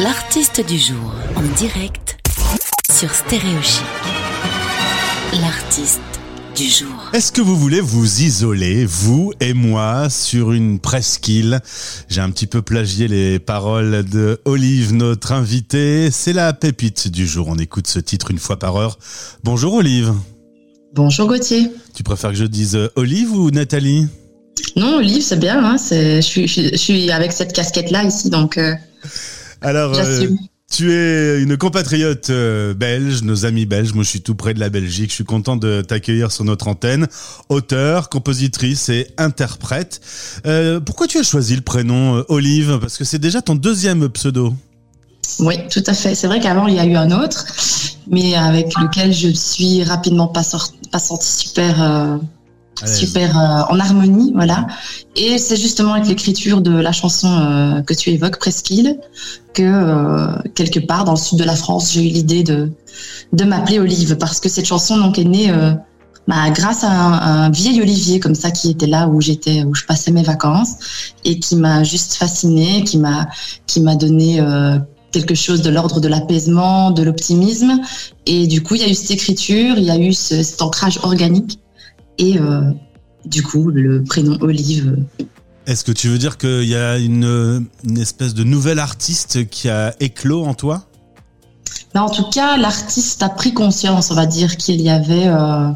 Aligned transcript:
L'artiste 0.00 0.66
du 0.66 0.78
jour 0.78 1.12
en 1.36 1.42
direct 1.58 2.16
sur 2.90 3.14
Stéréochic. 3.14 3.82
L'artiste 5.38 6.00
du 6.56 6.64
jour. 6.64 7.10
Est-ce 7.12 7.30
que 7.30 7.42
vous 7.42 7.58
voulez 7.58 7.82
vous 7.82 8.22
isoler, 8.22 8.86
vous 8.86 9.34
et 9.40 9.52
moi, 9.52 10.08
sur 10.08 10.52
une 10.52 10.78
presqu'île? 10.78 11.60
J'ai 12.08 12.22
un 12.22 12.30
petit 12.30 12.46
peu 12.46 12.62
plagié 12.62 13.06
les 13.06 13.38
paroles 13.38 14.02
de 14.08 14.40
Olive, 14.46 14.94
notre 14.94 15.32
invitée. 15.32 16.10
C'est 16.10 16.32
la 16.32 16.54
pépite 16.54 17.08
du 17.08 17.26
jour. 17.26 17.48
On 17.48 17.56
écoute 17.56 17.86
ce 17.86 17.98
titre 17.98 18.30
une 18.30 18.38
fois 18.38 18.58
par 18.58 18.76
heure. 18.76 18.98
Bonjour 19.44 19.74
Olive. 19.74 20.14
Bonjour 20.94 21.28
Gauthier. 21.28 21.70
Tu 21.94 22.02
préfères 22.02 22.30
que 22.30 22.36
je 22.36 22.46
dise 22.46 22.78
Olive 22.96 23.32
ou 23.32 23.50
Nathalie? 23.50 24.06
Non, 24.74 24.96
Olive, 24.96 25.22
c'est 25.22 25.38
bien. 25.38 25.62
Hein, 25.62 25.76
c'est, 25.76 26.22
je, 26.22 26.26
suis, 26.26 26.48
je, 26.48 26.76
suis 26.76 27.10
avec 27.10 27.30
cette 27.30 27.52
casquette-là 27.52 28.04
ici, 28.04 28.30
donc 28.30 28.56
euh, 28.56 28.74
Alors, 29.62 29.94
euh, 29.96 30.26
tu 30.70 30.92
es 30.92 31.42
une 31.42 31.56
compatriote 31.56 32.30
euh, 32.30 32.74
belge, 32.74 33.22
nos 33.22 33.44
amis 33.44 33.66
belges. 33.66 33.92
Moi, 33.92 34.04
je 34.04 34.08
suis 34.08 34.20
tout 34.22 34.34
près 34.34 34.54
de 34.54 34.60
la 34.60 34.70
Belgique. 34.70 35.10
Je 35.10 35.16
suis 35.16 35.24
content 35.24 35.56
de 35.56 35.82
t'accueillir 35.82 36.32
sur 36.32 36.44
notre 36.44 36.68
antenne. 36.68 37.06
Auteur, 37.48 38.08
compositrice 38.08 38.88
et 38.88 39.08
interprète. 39.18 40.00
Euh, 40.46 40.80
pourquoi 40.80 41.06
tu 41.06 41.18
as 41.18 41.22
choisi 41.22 41.54
le 41.56 41.62
prénom 41.62 42.24
Olive? 42.28 42.78
Parce 42.80 42.96
que 42.96 43.04
c'est 43.04 43.18
déjà 43.18 43.42
ton 43.42 43.54
deuxième 43.54 44.08
pseudo. 44.08 44.54
Oui, 45.38 45.54
tout 45.70 45.84
à 45.86 45.94
fait. 45.94 46.14
C'est 46.14 46.26
vrai 46.26 46.40
qu'avant, 46.40 46.66
il 46.66 46.74
y 46.74 46.78
a 46.80 46.84
eu 46.86 46.96
un 46.96 47.10
autre, 47.22 47.46
mais 48.10 48.34
avec 48.34 48.66
lequel 48.80 49.12
je 49.12 49.28
suis 49.28 49.84
rapidement 49.84 50.26
pas, 50.26 50.42
sort- 50.42 50.72
pas 50.90 50.98
sentie 50.98 51.48
super. 51.48 52.18
Super 52.86 53.38
euh, 53.38 53.72
en 53.74 53.78
harmonie, 53.80 54.32
voilà. 54.34 54.66
Et 55.16 55.38
c'est 55.38 55.56
justement 55.56 55.92
avec 55.94 56.08
l'écriture 56.08 56.60
de 56.60 56.72
la 56.72 56.92
chanson 56.92 57.28
euh, 57.28 57.82
que 57.82 57.94
tu 57.94 58.10
évoques, 58.10 58.38
Presqu'île, 58.38 58.98
que 59.54 59.62
euh, 59.62 60.26
quelque 60.54 60.80
part 60.80 61.04
dans 61.04 61.12
le 61.12 61.18
sud 61.18 61.38
de 61.38 61.44
la 61.44 61.56
France, 61.56 61.92
j'ai 61.92 62.02
eu 62.02 62.08
l'idée 62.10 62.42
de 62.42 62.70
de 63.32 63.44
m'appeler 63.44 63.78
Olive 63.78 64.16
parce 64.16 64.40
que 64.40 64.48
cette 64.48 64.66
chanson 64.66 64.98
donc 64.98 65.18
est 65.18 65.24
née 65.24 65.50
euh, 65.50 65.72
bah, 66.28 66.50
grâce 66.50 66.84
à 66.84 66.90
un, 66.90 67.44
un 67.46 67.50
vieil 67.50 67.80
olivier 67.80 68.20
comme 68.20 68.34
ça 68.34 68.50
qui 68.50 68.70
était 68.70 68.86
là 68.86 69.08
où 69.08 69.20
j'étais, 69.20 69.64
où 69.64 69.74
je 69.74 69.84
passais 69.84 70.10
mes 70.12 70.22
vacances 70.22 70.72
et 71.24 71.38
qui 71.38 71.56
m'a 71.56 71.82
juste 71.82 72.14
fascinée, 72.14 72.84
qui 72.84 72.98
m'a 72.98 73.28
qui 73.66 73.80
m'a 73.80 73.96
donné 73.96 74.40
euh, 74.40 74.78
quelque 75.10 75.34
chose 75.34 75.60
de 75.62 75.68
l'ordre 75.70 76.00
de 76.00 76.08
l'apaisement, 76.08 76.90
de 76.90 77.02
l'optimisme. 77.02 77.80
Et 78.26 78.46
du 78.46 78.62
coup, 78.62 78.74
il 78.76 78.80
y 78.82 78.84
a 78.84 78.88
eu 78.88 78.94
cette 78.94 79.10
écriture, 79.10 79.74
il 79.76 79.84
y 79.84 79.90
a 79.90 79.98
eu 79.98 80.12
ce- 80.12 80.42
cet 80.42 80.62
ancrage 80.62 80.98
organique. 81.02 81.58
Et 82.18 82.38
euh, 82.38 82.62
du 83.24 83.42
coup, 83.42 83.70
le 83.70 84.02
prénom 84.04 84.36
Olive. 84.40 84.96
Est-ce 85.66 85.84
que 85.84 85.92
tu 85.92 86.08
veux 86.08 86.18
dire 86.18 86.38
qu'il 86.38 86.64
y 86.64 86.74
a 86.74 86.98
une, 86.98 87.66
une 87.84 87.98
espèce 87.98 88.34
de 88.34 88.44
nouvel 88.44 88.78
artiste 88.78 89.48
qui 89.48 89.68
a 89.68 89.94
éclos 90.00 90.44
en 90.44 90.54
toi? 90.54 90.86
Mais 91.94 92.00
en 92.00 92.10
tout 92.10 92.28
cas, 92.30 92.56
l'artiste 92.56 93.22
a 93.22 93.28
pris 93.28 93.52
conscience, 93.52 94.10
on 94.10 94.14
va 94.14 94.26
dire, 94.26 94.56
qu'il 94.56 94.80
y 94.80 94.88
avait 94.90 95.28
euh, 95.28 95.68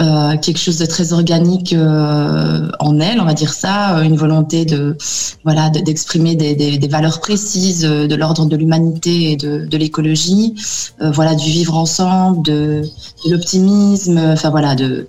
euh, 0.00 0.36
quelque 0.38 0.58
chose 0.58 0.78
de 0.78 0.86
très 0.86 1.12
organique 1.12 1.72
euh, 1.72 2.70
en 2.78 3.00
elle, 3.00 3.20
on 3.20 3.24
va 3.24 3.34
dire 3.34 3.52
ça, 3.52 4.02
une 4.02 4.16
volonté 4.16 4.64
de 4.64 4.96
voilà 5.44 5.68
de- 5.68 5.80
d'exprimer 5.80 6.34
des, 6.36 6.54
des, 6.54 6.78
des 6.78 6.88
valeurs 6.88 7.20
précises 7.20 7.82
de 7.82 8.14
l'ordre 8.14 8.46
de 8.46 8.56
l'humanité 8.56 9.32
et 9.32 9.36
de, 9.36 9.66
de 9.66 9.76
l'écologie, 9.76 10.54
voilà 11.00 11.34
du 11.34 11.50
vivre 11.50 11.76
ensemble, 11.76 12.42
de, 12.44 12.82
de 13.26 13.30
l'optimisme, 13.30 14.18
enfin 14.18 14.50
voilà 14.50 14.74
de 14.74 15.08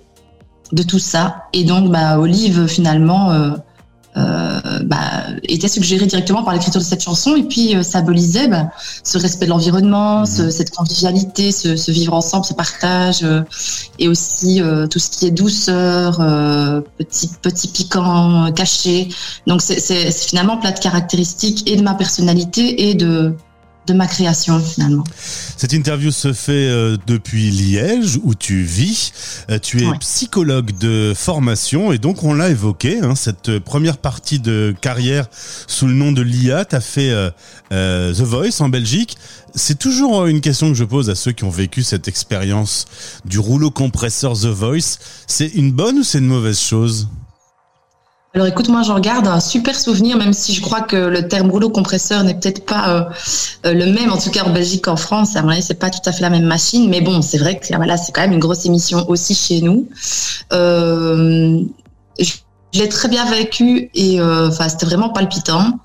de 0.74 0.82
tout 0.82 0.98
ça. 0.98 1.44
Et 1.52 1.64
donc, 1.64 1.90
bah, 1.90 2.18
Olive 2.18 2.66
finalement. 2.66 3.30
Euh, 3.32 3.50
euh, 4.16 4.60
bah, 4.84 5.24
était 5.48 5.66
suggérée 5.66 6.06
directement 6.06 6.44
par 6.44 6.54
l'écriture 6.54 6.80
de 6.80 6.86
cette 6.86 7.02
chanson 7.02 7.34
et 7.34 7.42
puis 7.42 7.74
euh, 7.74 7.82
symbolisait 7.82 8.46
bah, 8.46 8.70
ce 9.02 9.18
respect 9.18 9.46
de 9.46 9.50
l'environnement, 9.50 10.20
Mhm. 10.20 10.26
ce- 10.26 10.50
cette 10.50 10.70
convivialité, 10.70 11.50
ce, 11.50 11.74
ce 11.74 11.90
vivre 11.90 12.14
ensemble, 12.14 12.44
ce 12.44 12.54
partage, 12.54 13.26
et 13.98 14.06
aussi 14.06 14.62
tout 14.88 15.00
ce 15.00 15.10
qui 15.10 15.26
est 15.26 15.32
douceur, 15.32 16.18
petit 16.96 17.28
petit 17.42 17.66
piquant 17.66 18.52
caché. 18.52 19.08
Donc 19.48 19.60
c'est 19.62 20.12
finalement 20.12 20.58
plein 20.58 20.70
de 20.70 20.78
caractéristiques 20.78 21.68
et 21.68 21.74
de 21.74 21.82
ma 21.82 21.94
personnalité 21.94 22.88
et 22.88 22.94
de 22.94 23.34
de 23.86 23.92
ma 23.94 24.06
création 24.06 24.58
finalement. 24.60 25.04
Cette 25.56 25.72
interview 25.72 26.10
se 26.10 26.32
fait 26.32 26.52
euh, 26.68 26.96
depuis 27.06 27.50
Liège, 27.50 28.18
où 28.22 28.34
tu 28.34 28.62
vis. 28.62 29.12
Euh, 29.50 29.58
tu 29.58 29.82
es 29.82 29.86
Ouais. 29.86 29.98
psychologue 29.98 30.76
de 30.78 31.12
formation, 31.14 31.92
et 31.92 31.98
donc 31.98 32.22
on 32.24 32.32
l'a 32.34 32.48
évoqué, 32.48 33.00
hein, 33.00 33.14
cette 33.14 33.58
première 33.58 33.98
partie 33.98 34.38
de 34.38 34.74
carrière 34.80 35.26
sous 35.66 35.86
le 35.86 35.92
nom 35.92 36.12
de 36.12 36.22
l'IA. 36.22 36.64
Tu 36.64 36.76
as 36.76 36.80
fait 36.80 37.10
euh, 37.10 37.30
euh, 37.72 38.14
The 38.14 38.20
Voice 38.20 38.60
en 38.60 38.68
Belgique. 38.70 39.16
C'est 39.54 39.78
toujours 39.78 40.26
une 40.26 40.40
question 40.40 40.68
que 40.68 40.74
je 40.74 40.84
pose 40.84 41.10
à 41.10 41.14
ceux 41.14 41.32
qui 41.32 41.44
ont 41.44 41.50
vécu 41.50 41.82
cette 41.82 42.08
expérience 42.08 42.86
du 43.24 43.38
rouleau 43.38 43.70
compresseur 43.70 44.32
The 44.32 44.46
Voice. 44.46 44.98
C'est 45.26 45.48
une 45.48 45.72
bonne 45.72 45.98
ou 45.98 46.02
c'est 46.02 46.18
une 46.18 46.26
mauvaise 46.26 46.58
chose? 46.58 47.08
Alors 48.34 48.48
écoute, 48.48 48.68
moi 48.68 48.82
j'en 48.82 48.98
garde 48.98 49.28
un 49.28 49.38
super 49.38 49.78
souvenir, 49.78 50.16
même 50.16 50.32
si 50.32 50.52
je 50.54 50.60
crois 50.60 50.80
que 50.80 50.96
le 50.96 51.28
terme 51.28 51.52
rouleau 51.52 51.70
compresseur 51.70 52.24
n'est 52.24 52.34
peut-être 52.34 52.66
pas 52.66 52.88
euh, 52.88 53.04
euh, 53.64 53.74
le 53.74 53.86
même, 53.92 54.10
en 54.10 54.18
tout 54.18 54.30
cas 54.30 54.42
en 54.42 54.52
Belgique 54.52 54.86
qu'en 54.86 54.96
France. 54.96 55.36
À 55.36 55.42
mon 55.42 55.52
c'est 55.60 55.74
pas 55.74 55.88
tout 55.88 56.00
à 56.04 56.10
fait 56.10 56.20
la 56.20 56.30
même 56.30 56.44
machine, 56.44 56.90
mais 56.90 57.00
bon, 57.00 57.22
c'est 57.22 57.38
vrai 57.38 57.60
que 57.60 57.76
voilà, 57.76 57.96
c'est 57.96 58.10
quand 58.10 58.22
même 58.22 58.32
une 58.32 58.40
grosse 58.40 58.66
émission 58.66 59.08
aussi 59.08 59.36
chez 59.36 59.60
nous. 59.60 59.88
Euh, 60.52 61.62
je 62.18 62.80
l'ai 62.80 62.88
très 62.88 63.06
bien 63.08 63.24
vécu 63.30 63.88
et 63.94 64.18
c'était 64.50 64.86
vraiment 64.86 65.10
palpitant. 65.10 65.78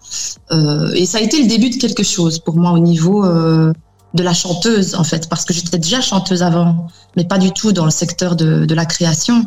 Et 0.95 1.05
ça 1.05 1.19
a 1.19 1.21
été 1.21 1.43
le 1.43 1.47
début 1.47 1.69
de 1.69 1.75
quelque 1.75 2.01
chose 2.01 2.39
pour 2.39 2.55
moi 2.55 2.71
au 2.71 2.79
niveau 2.79 3.23
de 3.23 4.23
la 4.23 4.33
chanteuse 4.33 4.95
en 4.95 5.03
fait, 5.03 5.29
parce 5.29 5.45
que 5.45 5.53
j'étais 5.53 5.77
déjà 5.77 6.01
chanteuse 6.01 6.41
avant, 6.41 6.87
mais 7.15 7.25
pas 7.25 7.37
du 7.37 7.51
tout 7.51 7.73
dans 7.73 7.85
le 7.85 7.91
secteur 7.91 8.35
de 8.35 8.73
la 8.73 8.85
création. 8.87 9.45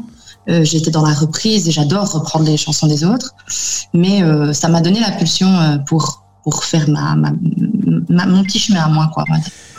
Euh, 0.49 0.65
J'étais 0.65 0.91
dans 0.91 1.07
la 1.07 1.15
reprise 1.15 1.69
et 1.69 1.71
j'adore 1.71 2.11
reprendre 2.13 2.45
les 2.47 2.57
chansons 2.57 2.87
des 2.89 3.05
autres, 3.05 3.33
mais 3.95 4.23
euh, 4.23 4.53
ça 4.53 4.69
m'a 4.69 4.81
donné 4.81 4.99
la 5.01 5.13
pulsion 5.13 5.49
euh, 5.49 5.79
pour 5.79 6.23
pour 6.43 6.65
faire 6.65 6.89
ma, 6.91 7.15
ma, 7.15 7.31
ma- 8.09 8.27
mon 8.27 8.43
petit 8.43 8.59
chemin 8.59 8.81
à 8.81 8.89
moi 8.89 9.09
quoi. 9.15 9.25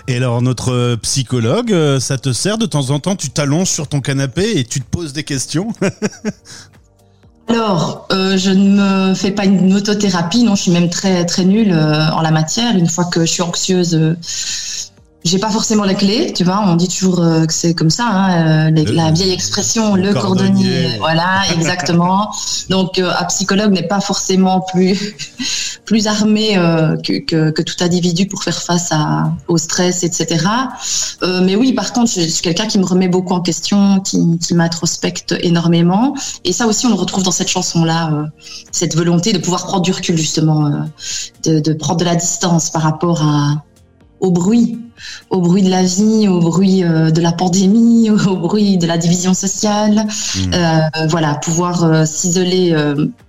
Et 0.07 0.15
alors, 0.15 0.41
notre 0.41 0.95
psychologue, 1.01 1.75
ça 1.99 2.17
te 2.17 2.31
sert 2.31 2.57
de 2.57 2.65
temps 2.65 2.89
en 2.91 2.99
temps, 2.99 3.15
tu 3.17 3.29
t'allonges 3.29 3.69
sur 3.69 3.87
ton 3.87 3.99
canapé 3.99 4.57
et 4.57 4.63
tu 4.63 4.79
te 4.79 4.85
poses 4.89 5.11
des 5.13 5.23
questions 5.25 5.69
Alors, 7.49 8.07
euh, 8.13 8.37
je 8.37 8.49
ne 8.49 9.09
me 9.09 9.13
fais 9.15 9.31
pas 9.31 9.43
une 9.45 9.73
autothérapie, 9.73 10.43
non, 10.43 10.55
je 10.55 10.61
suis 10.63 10.71
même 10.71 10.89
très 10.89 11.25
très 11.25 11.43
nulle 11.43 11.73
euh, 11.73 12.09
en 12.11 12.21
la 12.21 12.31
matière. 12.31 12.75
Une 12.77 12.87
fois 12.87 13.05
que 13.05 13.21
je 13.21 13.31
suis 13.31 13.41
anxieuse, 13.41 13.95
euh, 13.95 14.15
j'ai 15.25 15.39
pas 15.39 15.49
forcément 15.49 15.83
les 15.85 15.95
clés, 15.95 16.33
tu 16.35 16.43
vois. 16.43 16.61
On 16.65 16.75
dit 16.75 16.87
toujours 16.87 17.21
euh, 17.21 17.45
que 17.45 17.53
c'est 17.53 17.73
comme 17.73 17.89
ça, 17.89 18.05
hein, 18.07 18.67
euh, 18.67 18.71
les- 18.71 18.83
Le- 18.85 18.91
la 18.93 19.11
vieille 19.11 19.31
expression, 19.31 19.95
le 19.95 20.01
le, 20.03 20.13
cordonnier. 20.13 20.51
cordonnier. 20.51 20.97
Voilà, 20.99 21.41
exactement. 21.53 22.31
Donc, 22.69 22.99
euh, 22.99 23.11
un 23.17 23.23
psychologue 23.25 23.71
n'est 23.71 23.87
pas 23.87 24.01
forcément 24.01 24.61
plus 24.61 25.15
plus 25.85 26.07
armé 26.07 26.57
euh, 26.57 26.95
que, 26.97 27.19
que, 27.25 27.51
que 27.51 27.61
tout 27.61 27.75
individu 27.81 28.25
pour 28.25 28.41
faire 28.43 28.61
face 28.61 28.91
à, 28.91 29.31
au 29.49 29.57
stress, 29.57 30.03
etc. 30.03 30.45
Euh, 31.23 31.41
mais 31.43 31.55
oui, 31.55 31.73
par 31.73 31.91
contre, 31.93 32.09
je, 32.11 32.21
je 32.21 32.27
suis 32.27 32.41
quelqu'un 32.41 32.67
qui 32.67 32.79
me 32.79 32.85
remet 32.85 33.07
beaucoup 33.09 33.33
en 33.33 33.41
question, 33.41 33.99
qui, 33.99 34.39
qui 34.39 34.53
m'introspecte 34.53 35.35
énormément. 35.41 36.15
Et 36.45 36.53
ça 36.53 36.67
aussi, 36.67 36.85
on 36.85 36.89
le 36.89 36.95
retrouve 36.95 37.23
dans 37.23 37.31
cette 37.31 37.49
chanson-là, 37.49 38.11
euh, 38.13 38.23
cette 38.71 38.95
volonté 38.95 39.33
de 39.33 39.39
pouvoir 39.39 39.65
prendre 39.65 39.83
du 39.83 39.91
recul, 39.91 40.17
justement, 40.17 40.67
euh, 40.67 40.71
de, 41.45 41.59
de 41.59 41.73
prendre 41.73 41.99
de 41.99 42.05
la 42.05 42.15
distance 42.15 42.69
par 42.69 42.81
rapport 42.83 43.21
à, 43.21 43.61
au 44.23 44.31
bruit, 44.31 44.79
au 45.29 45.41
bruit 45.41 45.61
de 45.61 45.69
la 45.69 45.83
vie, 45.83 46.27
au 46.29 46.39
bruit 46.39 46.83
euh, 46.83 47.11
de 47.11 47.21
la 47.21 47.33
pandémie, 47.33 48.09
au 48.27 48.37
bruit 48.37 48.77
de 48.77 48.87
la 48.87 48.97
division 48.97 49.33
sociale. 49.33 50.07
Hmm. 50.35 50.53
Euh, 50.53 50.79
voilà, 51.09 51.35
pouvoir 51.35 51.83
euh, 51.83 52.05
s'isoler 52.05 52.73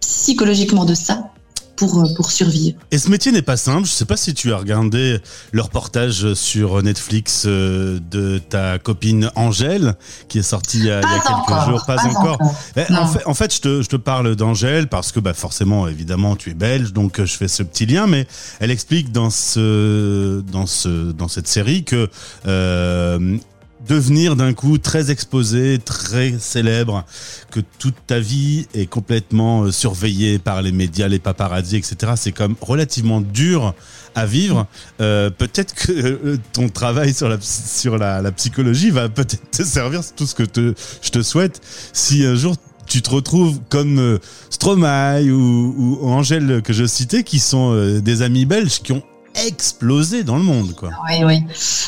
psychologiquement 0.00 0.84
de 0.86 0.94
ça 0.94 1.33
pour, 1.76 2.00
euh, 2.00 2.14
pour 2.14 2.30
survivre. 2.30 2.78
Et 2.90 2.98
ce 2.98 3.10
métier 3.10 3.32
n'est 3.32 3.42
pas 3.42 3.56
simple. 3.56 3.86
Je 3.86 3.92
sais 3.92 4.04
pas 4.04 4.16
si 4.16 4.34
tu 4.34 4.52
as 4.52 4.56
regardé 4.56 5.18
le 5.52 5.62
reportage 5.62 6.34
sur 6.34 6.82
Netflix 6.82 7.44
euh, 7.46 7.98
de 8.10 8.38
ta 8.38 8.78
copine 8.78 9.30
Angèle, 9.36 9.94
qui 10.28 10.38
est 10.38 10.42
sorti 10.42 10.78
il 10.78 10.86
y 10.86 10.90
a, 10.90 11.00
il 11.00 11.02
y 11.02 11.14
a 11.14 11.20
quelques 11.20 11.30
encore, 11.30 11.70
jours. 11.70 11.84
Pas, 11.86 12.04
encore. 12.04 12.38
Eh, 12.76 12.92
en, 12.92 13.06
fait, 13.06 13.26
en 13.26 13.34
fait, 13.34 13.54
je 13.54 13.60
te, 13.60 13.82
je 13.82 13.88
te 13.88 13.96
parle 13.96 14.36
d'Angèle 14.36 14.88
parce 14.88 15.12
que 15.12 15.20
bah, 15.20 15.34
forcément, 15.34 15.88
évidemment, 15.88 16.36
tu 16.36 16.50
es 16.50 16.54
belge, 16.54 16.92
donc 16.92 17.20
euh, 17.20 17.26
je 17.26 17.36
fais 17.36 17.48
ce 17.48 17.62
petit 17.62 17.86
lien. 17.86 18.06
Mais 18.06 18.26
elle 18.60 18.70
explique 18.70 19.12
dans, 19.12 19.30
ce, 19.30 20.40
dans, 20.40 20.66
ce, 20.66 21.12
dans 21.12 21.28
cette 21.28 21.48
série 21.48 21.84
que 21.84 22.08
euh, 22.46 23.38
devenir 23.88 24.36
d'un 24.36 24.52
coup 24.52 24.78
très 24.78 25.10
exposé, 25.10 25.78
très 25.78 26.38
célèbre, 26.38 27.04
que 27.50 27.60
toute 27.78 27.94
ta 28.06 28.18
vie 28.18 28.66
est 28.74 28.86
complètement 28.86 29.64
euh, 29.64 29.72
surveillée 29.72 30.38
par 30.38 30.62
les 30.62 30.72
médias, 30.72 31.08
les 31.08 31.18
paparazzis, 31.18 31.76
etc. 31.76 32.12
C'est 32.16 32.32
comme 32.32 32.56
relativement 32.60 33.20
dur 33.20 33.74
à 34.14 34.26
vivre. 34.26 34.66
Euh, 35.00 35.30
peut-être 35.30 35.74
que 35.74 35.92
euh, 35.92 36.38
ton 36.52 36.68
travail 36.68 37.12
sur 37.12 37.28
la 37.28 38.32
psychologie 38.32 38.90
va 38.90 39.08
peut-être 39.08 39.50
te 39.50 39.62
servir. 39.62 40.02
C'est 40.02 40.16
tout 40.16 40.26
ce 40.26 40.34
que 40.34 40.44
je 40.44 41.10
te 41.10 41.22
souhaite. 41.22 41.60
Si 41.92 42.24
un 42.24 42.34
jour 42.34 42.56
tu 42.86 43.00
te 43.00 43.08
retrouves 43.08 43.60
comme 43.70 44.18
Stromae 44.50 45.30
ou, 45.30 45.74
ou 46.02 46.06
Angèle 46.06 46.60
que 46.62 46.74
je 46.74 46.84
citais, 46.84 47.24
qui 47.24 47.38
sont 47.38 47.98
des 48.00 48.20
amis 48.20 48.44
belges 48.44 48.80
qui 48.82 48.92
ont 48.92 49.02
explosé 49.46 50.24
dans 50.24 50.36
le 50.36 50.42
monde, 50.42 50.74
quoi. 50.74 50.90
Oui, 51.08 51.24
oui. 51.24 51.42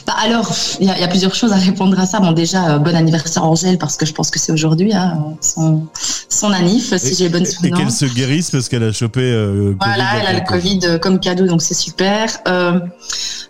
Bah, 0.06 0.14
alors, 0.22 0.52
il 0.81 0.87
y, 0.87 0.90
a 0.90 1.08
plusieurs 1.08 1.34
choses 1.34 1.52
à 1.52 1.56
répondre 1.56 1.98
à 1.98 2.06
ça. 2.06 2.20
Bon, 2.20 2.32
déjà, 2.32 2.75
euh, 2.75 2.78
bon 2.78 2.94
anniversaire 2.94 3.44
Angèle, 3.44 3.78
parce 3.78 3.96
que 3.96 4.06
je 4.06 4.12
pense 4.12 4.31
que 4.31 4.38
c'est 4.38 4.52
aujourd'hui 4.52 4.93
hein, 4.93 5.37
son, 5.40 5.87
son 6.28 6.52
anniv, 6.52 6.96
si 6.98 7.14
j'ai 7.14 7.28
bonne 7.28 7.44
souvenance. 7.44 7.81
Et 7.81 7.82
qu'elle 7.82 7.93
se 7.93 8.14
guérisse 8.14 8.50
parce 8.50 8.69
qu'elle 8.69 8.82
a 8.82 8.93
chopé. 8.93 9.20
Euh, 9.22 9.75
voilà, 9.81 10.19
elle 10.20 10.26
a 10.26 10.32
le 10.32 10.46
Covid 10.46 10.81
euh, 10.84 10.98
comme 10.98 11.20
cadeau, 11.20 11.46
donc 11.46 11.62
c'est 11.62 11.75
super. 11.75 12.28
Euh, 12.48 12.81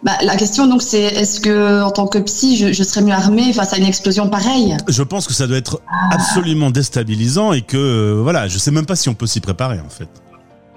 bah, 0.03 0.13
la 0.23 0.37
question, 0.37 0.67
donc, 0.67 0.83
c'est 0.83 1.03
est-ce 1.03 1.41
que, 1.41 1.83
en 1.83 1.91
tant 1.91 2.07
que 2.07 2.19
psy, 2.19 2.57
je, 2.57 2.73
je, 2.73 2.83
serais 2.83 3.03
mieux 3.03 3.15
armée 3.15 3.53
face 3.53 3.73
à 3.73 3.79
une 3.79 3.87
explosion 3.87 4.29
pareille? 4.29 4.77
Je 4.89 5.03
pense 5.03 5.27
que 5.27 5.33
ça 5.33 5.47
doit 5.47 5.57
être 5.57 5.81
absolument 6.11 6.71
déstabilisant 6.71 7.53
et 7.53 7.63
que, 7.63 8.21
voilà, 8.23 8.49
je 8.49 8.59
sais 8.59 8.71
même 8.71 8.87
pas 8.87 8.97
si 8.97 9.09
on 9.09 9.15
peut 9.15 9.27
s'y 9.27 9.41
préparer, 9.41 9.81
en 9.81 9.89
fait. 9.89 10.09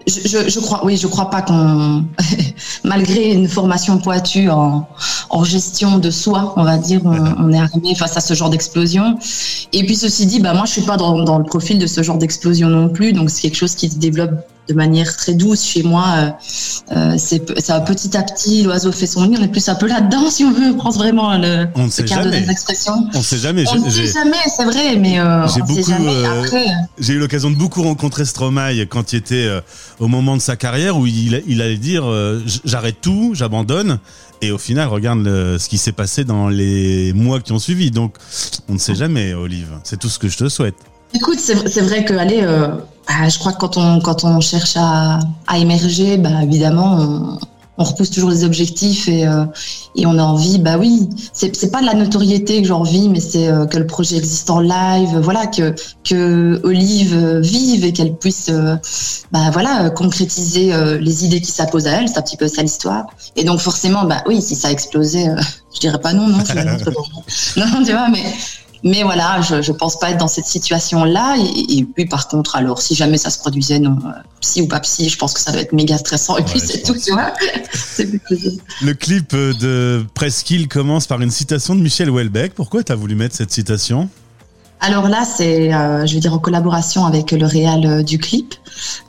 Je, 0.09 0.49
je, 0.49 0.59
crois, 0.59 0.85
oui, 0.85 0.97
je 0.97 1.07
crois 1.07 1.29
pas 1.29 1.41
qu'on, 1.41 2.05
malgré 2.83 3.31
une 3.31 3.47
formation 3.47 3.97
pointue 3.99 4.49
en, 4.49 4.87
en, 5.29 5.43
gestion 5.43 5.97
de 5.99 6.09
soi, 6.09 6.53
on 6.57 6.63
va 6.63 6.77
dire, 6.77 7.01
on, 7.05 7.45
on 7.45 7.51
est 7.51 7.59
arrivé 7.59 7.95
face 7.95 8.17
à 8.17 8.21
ce 8.21 8.33
genre 8.33 8.49
d'explosion. 8.49 9.17
Et 9.73 9.83
puis 9.85 9.95
ceci 9.95 10.25
dit, 10.25 10.39
bah 10.39 10.53
moi, 10.53 10.65
je 10.65 10.71
suis 10.71 10.81
pas 10.81 10.97
dans, 10.97 11.23
dans 11.23 11.37
le 11.37 11.43
profil 11.43 11.79
de 11.79 11.87
ce 11.87 12.01
genre 12.01 12.17
d'explosion 12.17 12.69
non 12.69 12.89
plus, 12.89 13.13
donc 13.13 13.29
c'est 13.29 13.41
quelque 13.41 13.57
chose 13.57 13.75
qui 13.75 13.89
se 13.89 13.97
développe 13.97 14.31
de 14.69 14.73
manière 14.73 15.17
très 15.17 15.33
douce 15.33 15.63
chez 15.63 15.83
moi. 15.83 16.05
Euh, 16.17 16.95
euh 16.95 17.15
c'est 17.17 17.59
ça 17.59 17.79
petit 17.81 18.15
à 18.15 18.23
petit, 18.23 18.63
l'oiseau 18.63 18.91
fait 18.91 19.07
son 19.07 19.25
nid. 19.25 19.35
On 19.39 19.43
est 19.43 19.47
plus 19.47 19.67
un 19.67 19.75
peu 19.75 19.87
là-dedans, 19.87 20.29
si 20.29 20.43
on 20.43 20.51
veut 20.51 20.75
prendre 20.77 20.95
vraiment 20.95 21.37
le, 21.37 21.67
on 21.75 21.85
ne 21.85 21.89
sait 21.89 22.05
jamais. 22.07 22.41
des 22.41 22.49
expressions. 22.49 22.93
On 23.13 23.17
ne 23.17 23.23
sait 23.23 23.37
jamais. 23.37 23.65
On 23.71 23.85
ne 23.85 23.89
sait 23.89 24.07
jamais, 24.07 24.37
c'est 24.55 24.65
vrai, 24.65 24.95
mais 24.95 25.19
euh, 25.19 25.47
j'ai 25.47 25.61
beaucoup. 25.61 25.91
Euh, 25.91 26.45
j'ai 26.99 27.13
eu 27.13 27.19
l'occasion 27.19 27.49
de 27.49 27.55
beaucoup 27.55 27.81
rencontrer 27.83 28.25
Stromae 28.25 28.85
quand 28.89 29.13
il 29.13 29.17
était 29.17 29.47
euh, 29.47 29.61
au 29.99 30.07
moment 30.07 30.37
de 30.37 30.41
sa 30.41 30.55
carrière 30.55 30.97
où 30.97 31.07
il, 31.07 31.43
il 31.47 31.61
allait 31.61 31.77
dire 31.77 32.05
j'arrête 32.63 33.01
tout, 33.01 33.31
j'abandonne. 33.33 33.99
Et 34.41 34.51
au 34.51 34.57
final, 34.57 34.87
regarde 34.87 35.19
le, 35.19 35.57
ce 35.57 35.67
qui 35.67 35.77
s'est 35.77 35.91
passé 35.91 36.23
dans 36.23 36.47
les 36.47 37.11
mois 37.11 37.41
qui 37.41 37.51
ont 37.51 37.59
suivi. 37.59 37.91
Donc, 37.91 38.15
on 38.69 38.73
ne 38.73 38.77
sait 38.77 38.95
jamais, 38.95 39.33
Olive. 39.33 39.79
C'est 39.83 39.99
tout 39.99 40.07
ce 40.07 40.17
que 40.17 40.29
je 40.29 40.37
te 40.37 40.47
souhaite. 40.47 40.75
Écoute, 41.13 41.39
c'est 41.39 41.81
vrai 41.81 42.05
que 42.05 42.13
allez, 42.13 42.41
euh, 42.43 42.67
bah, 43.07 43.27
je 43.27 43.39
crois 43.39 43.53
que 43.53 43.57
quand 43.57 43.77
on 43.77 43.99
quand 43.99 44.23
on 44.23 44.39
cherche 44.41 44.73
à, 44.75 45.19
à 45.47 45.57
émerger, 45.57 46.17
bah 46.17 46.43
évidemment, 46.43 46.97
on, 46.99 47.39
on 47.79 47.83
repousse 47.83 48.11
toujours 48.11 48.29
les 48.29 48.43
objectifs 48.43 49.07
et 49.07 49.25
euh, 49.25 49.45
et 49.95 50.05
on 50.05 50.19
a 50.19 50.21
envie, 50.21 50.59
bah 50.59 50.77
oui, 50.77 51.09
c'est 51.33 51.71
pas 51.71 51.81
de 51.81 51.87
la 51.87 51.95
notoriété 51.95 52.61
que 52.61 52.67
j'ai 52.67 52.73
envie, 52.73 53.09
mais 53.09 53.19
c'est 53.19 53.47
euh, 53.47 53.65
que 53.65 53.79
le 53.79 53.87
projet 53.87 54.17
existe 54.17 54.51
en 54.51 54.59
live, 54.59 55.17
voilà, 55.17 55.47
que 55.47 55.73
que 56.03 56.61
Olive 56.63 57.39
vive 57.39 57.85
et 57.85 57.91
qu'elle 57.91 58.15
puisse, 58.15 58.51
bah 59.31 59.49
voilà, 59.51 59.89
concrétiser 59.89 60.71
les 60.99 61.25
idées 61.25 61.41
qui 61.41 61.51
s'apposent 61.51 61.87
à 61.87 61.93
elle, 61.93 62.07
c'est 62.07 62.19
un 62.19 62.21
petit 62.21 62.37
peu 62.37 62.47
ça 62.47 62.61
l'histoire. 62.61 63.07
Et 63.35 63.43
donc 63.43 63.61
forcément, 63.61 64.03
bah 64.03 64.23
oui, 64.27 64.43
si 64.43 64.53
ça 64.53 64.67
a 64.67 64.71
explosé, 64.71 65.25
je 65.73 65.79
dirais 65.79 65.99
pas 65.99 66.13
non, 66.13 66.27
non, 66.27 66.37
non, 67.57 67.83
tu 67.83 67.91
vois, 67.93 68.09
mais 68.09 68.23
mais 68.83 69.03
voilà, 69.03 69.41
je 69.41 69.55
ne 69.55 69.77
pense 69.77 69.99
pas 69.99 70.11
être 70.11 70.17
dans 70.17 70.27
cette 70.27 70.45
situation-là. 70.45 71.37
Et, 71.69 71.83
puis 71.83 72.05
par 72.05 72.27
contre, 72.27 72.55
alors 72.55 72.81
si 72.81 72.95
jamais 72.95 73.17
ça 73.17 73.29
se 73.29 73.39
produisait, 73.39 73.79
non, 73.79 73.97
euh, 74.05 74.09
psy 74.41 74.61
ou 74.61 74.67
pas 74.67 74.79
psy, 74.79 75.09
je 75.09 75.17
pense 75.17 75.33
que 75.33 75.39
ça 75.39 75.51
doit 75.51 75.61
être 75.61 75.73
méga 75.73 75.97
stressant. 75.97 76.37
Et 76.37 76.43
puis 76.43 76.59
c'est 76.59 76.83
tout, 76.83 76.95
tu 76.95 77.11
vois. 77.11 77.33
Le 78.81 78.93
clip 78.93 79.35
de 79.35 80.05
Presqu'île 80.13 80.67
commence 80.67 81.07
par 81.07 81.21
une 81.21 81.31
citation 81.31 81.75
de 81.75 81.81
Michel 81.81 82.09
Houellebecq. 82.09 82.53
Pourquoi 82.53 82.83
tu 82.83 82.91
as 82.91 82.95
voulu 82.95 83.15
mettre 83.15 83.35
cette 83.35 83.51
citation? 83.51 84.09
Alors 84.81 85.09
là, 85.09 85.25
c'est, 85.25 85.73
euh, 85.73 86.05
je 86.05 86.13
veux 86.13 86.21
dire, 86.21 86.33
en 86.33 86.39
collaboration 86.39 87.05
avec 87.05 87.31
le 87.31 87.45
réal 87.45 87.85
euh, 87.85 88.03
du 88.03 88.17
clip, 88.17 88.55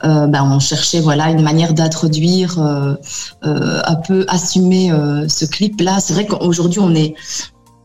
euh, 0.03 0.27
ben, 0.27 0.43
on 0.43 0.59
cherchait 0.59 0.99
voilà 0.99 1.29
une 1.29 1.41
manière 1.41 1.73
d'introduire, 1.73 2.59
un 2.59 3.95
peu 4.07 4.25
assumer 4.27 4.91
ce 5.27 5.45
clip-là. 5.45 5.99
C'est 5.99 6.13
vrai 6.13 6.25
qu'aujourd'hui, 6.25 6.79
on 6.79 6.93
est, 6.93 7.15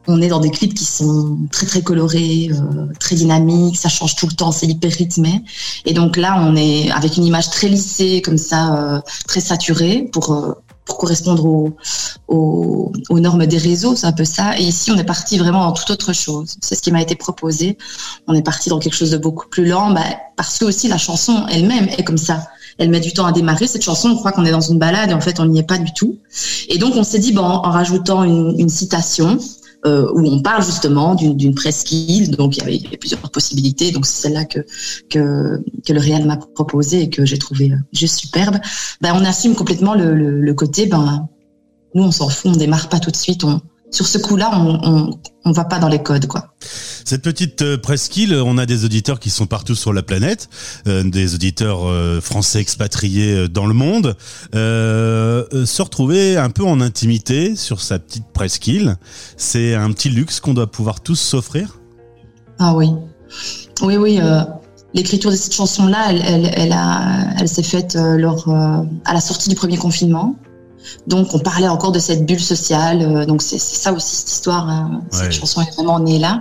on 0.08 0.22
est 0.22 0.28
dans 0.28 0.40
des 0.40 0.50
clips 0.50 0.74
qui 0.74 0.84
sont 0.84 1.38
très 1.50 1.66
très 1.66 1.82
colorés, 1.82 2.50
euh, 2.52 2.86
très 3.00 3.16
dynamiques, 3.16 3.76
ça 3.76 3.88
change 3.88 4.16
tout 4.16 4.26
le 4.26 4.34
temps, 4.34 4.52
c'est 4.52 4.66
hyper 4.66 4.92
rythmé. 4.92 5.42
Et 5.84 5.92
donc 5.92 6.16
là, 6.16 6.36
on 6.40 6.56
est 6.56 6.90
avec 6.90 7.16
une 7.16 7.24
image 7.24 7.50
très 7.50 7.68
lissée, 7.68 8.22
comme 8.22 8.38
ça, 8.38 8.76
euh, 8.76 9.00
très 9.26 9.40
saturée 9.40 10.08
pour 10.12 10.32
euh, 10.32 10.52
pour 10.86 10.98
correspondre 10.98 11.44
aux, 11.44 11.76
aux, 12.28 12.92
aux, 13.10 13.18
normes 13.18 13.44
des 13.46 13.58
réseaux, 13.58 13.96
c'est 13.96 14.06
un 14.06 14.12
peu 14.12 14.24
ça. 14.24 14.56
Et 14.56 14.62
ici, 14.62 14.92
on 14.92 14.96
est 14.96 15.04
parti 15.04 15.36
vraiment 15.36 15.66
dans 15.66 15.72
toute 15.72 15.90
autre 15.90 16.12
chose. 16.12 16.54
C'est 16.62 16.76
ce 16.76 16.80
qui 16.80 16.92
m'a 16.92 17.02
été 17.02 17.16
proposé. 17.16 17.76
On 18.28 18.34
est 18.34 18.42
parti 18.42 18.68
dans 18.68 18.78
quelque 18.78 18.94
chose 18.94 19.10
de 19.10 19.18
beaucoup 19.18 19.48
plus 19.48 19.66
lent, 19.66 19.90
bah, 19.90 20.04
parce 20.36 20.58
que 20.58 20.64
aussi 20.64 20.86
la 20.86 20.96
chanson 20.96 21.44
elle-même 21.50 21.88
est 21.88 22.04
comme 22.04 22.16
ça. 22.16 22.46
Elle 22.78 22.90
met 22.90 23.00
du 23.00 23.12
temps 23.12 23.26
à 23.26 23.32
démarrer 23.32 23.66
cette 23.66 23.82
chanson. 23.82 24.10
On 24.10 24.16
croit 24.16 24.32
qu'on 24.32 24.44
est 24.44 24.50
dans 24.50 24.60
une 24.60 24.78
balade 24.78 25.10
et 25.10 25.14
en 25.14 25.20
fait, 25.20 25.40
on 25.40 25.46
n'y 25.46 25.58
est 25.58 25.66
pas 25.66 25.78
du 25.78 25.92
tout. 25.92 26.18
Et 26.68 26.78
donc, 26.78 26.94
on 26.94 27.02
s'est 27.02 27.18
dit, 27.18 27.32
bon, 27.32 27.42
en 27.42 27.70
rajoutant 27.70 28.22
une, 28.22 28.54
une 28.58 28.68
citation, 28.68 29.38
euh, 29.86 30.10
où 30.12 30.26
on 30.26 30.40
parle 30.40 30.64
justement 30.64 31.14
d'une 31.14 31.54
presqu'île. 31.54 32.30
Donc 32.30 32.56
il 32.56 32.60
y, 32.60 32.86
avait, 32.86 32.96
plusieurs 32.98 33.20
possibilités. 33.30 33.92
Donc 33.92 34.06
c'est 34.06 34.22
celle-là 34.22 34.44
que, 34.44 34.60
que, 35.08 35.62
le 35.92 36.00
réel 36.00 36.26
m'a 36.26 36.36
proposé 36.36 37.02
et 37.02 37.10
que 37.10 37.24
j'ai 37.24 37.38
trouvé 37.38 37.72
euh, 37.72 37.76
juste 37.92 38.18
superbe. 38.18 38.56
Ben, 39.00 39.14
on 39.14 39.24
assume 39.24 39.54
complètement 39.54 39.94
le, 39.94 40.14
le, 40.14 40.40
le 40.40 40.54
côté, 40.54 40.86
ben, 40.86 41.28
nous 41.94 42.02
on 42.02 42.10
s'en 42.10 42.28
fout, 42.28 42.52
on 42.54 42.56
démarre 42.56 42.88
pas 42.88 42.98
tout 42.98 43.10
de 43.10 43.16
suite, 43.16 43.44
on, 43.44 43.60
sur 43.90 44.06
ce 44.06 44.18
coup-là, 44.18 44.50
on, 44.52 45.18
on, 45.44 45.52
va 45.52 45.64
pas 45.64 45.78
dans 45.78 45.88
les 45.88 46.02
codes, 46.02 46.26
quoi. 46.26 46.54
Cette 47.04 47.22
petite 47.22 47.62
euh, 47.62 47.78
presqu'île, 47.78 48.34
on 48.34 48.58
a 48.58 48.66
des 48.66 48.84
auditeurs 48.84 49.20
qui 49.20 49.30
sont 49.30 49.46
partout 49.46 49.76
sur 49.76 49.92
la 49.92 50.02
planète, 50.02 50.48
euh, 50.88 51.04
des 51.04 51.34
auditeurs 51.34 51.86
euh, 51.86 52.20
français 52.20 52.60
expatriés 52.60 53.48
dans 53.48 53.66
le 53.66 53.74
monde. 53.74 54.16
se 54.52 55.82
retrouver 55.82 56.36
un 56.36 56.50
peu 56.50 56.64
en 56.64 56.80
intimité 56.80 57.54
sur 57.54 57.80
sa 57.80 57.98
petite 57.98 58.26
presqu'île, 58.32 58.96
c'est 59.36 59.74
un 59.74 59.92
petit 59.92 60.08
luxe 60.08 60.40
qu'on 60.40 60.54
doit 60.54 60.70
pouvoir 60.70 61.00
tous 61.00 61.16
s'offrir. 61.16 61.78
Ah 62.58 62.74
oui, 62.74 62.90
oui, 63.82 63.96
oui. 63.96 64.20
L'écriture 64.94 65.30
de 65.30 65.36
cette 65.36 65.54
chanson-là, 65.54 66.06
elle, 66.08 66.22
elle, 66.24 66.50
elle, 66.54 66.76
elle 67.38 67.48
s'est 67.48 67.62
faite 67.62 67.96
lors 67.96 68.48
à 68.48 69.14
la 69.14 69.20
sortie 69.20 69.48
du 69.48 69.54
premier 69.54 69.76
confinement. 69.76 70.36
Donc, 71.06 71.34
on 71.34 71.38
parlait 71.38 71.68
encore 71.68 71.92
de 71.92 71.98
cette 71.98 72.26
bulle 72.26 72.40
sociale. 72.40 73.02
Euh, 73.02 73.26
donc, 73.26 73.42
c'est 73.42 73.58
ça 73.58 73.92
aussi 73.92 74.16
cette 74.16 74.30
histoire. 74.30 74.68
Hein. 74.68 75.02
Cette 75.10 75.32
chanson 75.32 75.62
est 75.62 75.74
vraiment 75.74 75.98
née 75.98 76.18
là. 76.18 76.40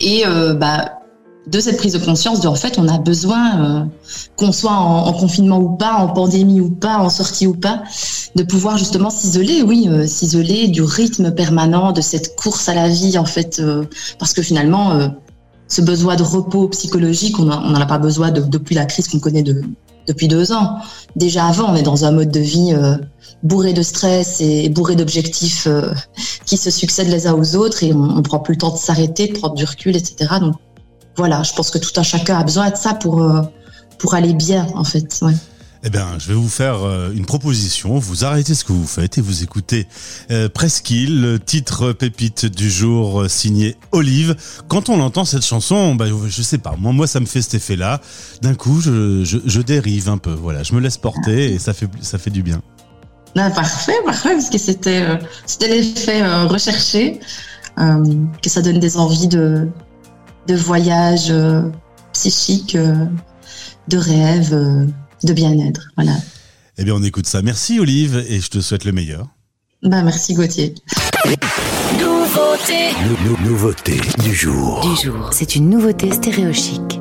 Et 0.00 0.26
euh, 0.26 0.54
bah, 0.54 1.02
de 1.46 1.60
cette 1.60 1.76
prise 1.76 1.92
de 1.92 1.98
conscience 1.98 2.40
de 2.40 2.48
en 2.48 2.54
fait, 2.54 2.78
on 2.78 2.88
a 2.88 2.98
besoin, 2.98 3.60
euh, 3.60 3.84
qu'on 4.36 4.52
soit 4.52 4.72
en, 4.72 5.06
en, 5.06 5.12
confinement 5.12 5.58
ou 5.58 5.70
pas, 5.70 5.94
en 5.94 6.08
pandémie 6.08 6.60
ou 6.60 6.70
pas, 6.70 6.98
en 6.98 7.10
sortie 7.10 7.46
ou 7.46 7.54
pas, 7.54 7.82
de 8.36 8.42
pouvoir 8.44 8.78
justement 8.78 9.10
s'isoler, 9.10 9.62
oui, 9.62 9.88
euh, 9.88 10.06
s'isoler 10.06 10.68
du 10.68 10.82
rythme 10.82 11.32
permanent 11.32 11.92
de 11.92 12.00
cette 12.00 12.36
course 12.36 12.68
à 12.68 12.74
la 12.74 12.88
vie, 12.88 13.18
en 13.18 13.24
fait, 13.24 13.58
euh, 13.58 13.84
parce 14.18 14.32
que 14.32 14.42
finalement, 14.42 15.10
ce 15.68 15.80
besoin 15.80 16.16
de 16.16 16.22
repos 16.22 16.68
psychologique, 16.68 17.38
on 17.38 17.44
n'en 17.44 17.74
a 17.74 17.86
pas 17.86 17.98
besoin 17.98 18.30
de, 18.30 18.40
depuis 18.40 18.74
la 18.74 18.84
crise 18.84 19.08
qu'on 19.08 19.18
connaît 19.18 19.42
de, 19.42 19.62
depuis 20.06 20.28
deux 20.28 20.52
ans. 20.52 20.78
Déjà 21.16 21.46
avant, 21.46 21.72
on 21.72 21.76
est 21.76 21.82
dans 21.82 22.04
un 22.04 22.12
mode 22.12 22.30
de 22.30 22.40
vie 22.40 22.72
euh, 22.72 22.96
bourré 23.42 23.72
de 23.72 23.82
stress 23.82 24.40
et 24.40 24.68
bourré 24.68 24.96
d'objectifs 24.96 25.66
euh, 25.66 25.92
qui 26.46 26.56
se 26.56 26.70
succèdent 26.70 27.08
les 27.08 27.26
uns 27.26 27.34
aux 27.34 27.56
autres 27.56 27.82
et 27.82 27.92
on, 27.92 28.16
ne 28.16 28.20
prend 28.22 28.38
plus 28.38 28.54
le 28.54 28.58
temps 28.58 28.72
de 28.72 28.78
s'arrêter, 28.78 29.28
de 29.28 29.38
prendre 29.38 29.54
du 29.54 29.64
recul, 29.64 29.96
etc. 29.96 30.34
Donc 30.40 30.54
voilà, 31.16 31.42
je 31.42 31.52
pense 31.52 31.70
que 31.70 31.78
tout 31.78 31.92
un 31.96 32.02
chacun 32.02 32.38
a 32.38 32.44
besoin 32.44 32.70
de 32.70 32.76
ça 32.76 32.94
pour 32.94 33.22
euh, 33.22 33.42
pour 33.98 34.14
aller 34.14 34.32
bien 34.34 34.66
en 34.74 34.84
fait. 34.84 35.20
Eh 35.84 35.90
bien, 35.90 36.16
je 36.18 36.28
vais 36.28 36.34
vous 36.34 36.48
faire 36.48 36.84
euh, 36.84 37.10
une 37.12 37.26
proposition. 37.26 37.98
Vous 37.98 38.24
arrêtez 38.24 38.54
ce 38.54 38.64
que 38.64 38.72
vous 38.72 38.86
faites 38.86 39.18
et 39.18 39.20
vous 39.20 39.42
écoutez 39.42 39.88
euh, 40.30 40.48
Presqu'île, 40.48 41.20
le 41.20 41.40
titre 41.40 41.92
pépite 41.92 42.46
du 42.46 42.70
jour 42.70 43.22
euh, 43.22 43.28
signé 43.28 43.76
Olive. 43.90 44.36
Quand 44.68 44.90
on 44.90 45.00
entend 45.00 45.24
cette 45.24 45.44
chanson, 45.44 45.96
bah, 45.96 46.04
je 46.28 46.42
sais 46.42 46.58
pas, 46.58 46.76
moi, 46.78 46.92
moi, 46.92 47.08
ça 47.08 47.18
me 47.18 47.26
fait 47.26 47.42
cet 47.42 47.54
effet-là. 47.54 48.00
D'un 48.42 48.54
coup, 48.54 48.80
je, 48.80 49.24
je, 49.24 49.60
dérive 49.60 50.08
un 50.08 50.18
peu. 50.18 50.30
Voilà, 50.30 50.62
je 50.62 50.72
me 50.72 50.80
laisse 50.80 50.98
porter 50.98 51.52
et 51.52 51.58
ça 51.58 51.72
fait, 51.72 51.88
ça 52.00 52.16
fait 52.16 52.30
du 52.30 52.44
bien. 52.44 52.62
Ah, 53.36 53.50
parfait, 53.50 53.96
parfait, 54.04 54.34
parce 54.34 54.50
que 54.50 54.58
c'était, 54.58 55.02
euh, 55.02 55.16
l'effet 55.62 56.22
recherché, 56.44 57.18
que 57.76 58.50
ça 58.50 58.62
donne 58.62 58.78
des 58.78 58.98
envies 58.98 59.26
de, 59.26 59.68
de 60.46 60.54
voyage 60.54 61.32
psychique, 62.12 62.76
de 62.76 63.96
rêve 63.96 64.86
de 65.24 65.32
bien-être. 65.32 65.88
Voilà. 65.96 66.16
Eh 66.78 66.84
bien, 66.84 66.94
on 66.94 67.02
écoute 67.02 67.26
ça. 67.26 67.42
Merci 67.42 67.78
Olive 67.80 68.24
et 68.28 68.40
je 68.40 68.48
te 68.48 68.60
souhaite 68.60 68.84
le 68.84 68.92
meilleur. 68.92 69.28
Bah, 69.82 70.02
merci 70.02 70.34
Gauthier. 70.34 70.74
Nouveauté. 71.98 72.92
nouveauté 73.44 74.00
du 74.22 74.34
jour. 74.34 74.80
Du 74.80 75.04
jour. 75.04 75.30
C'est 75.32 75.56
une 75.56 75.68
nouveauté 75.68 76.12
stéréochique. 76.12 77.00